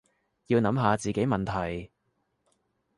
[0.47, 1.91] 要諗下自己問題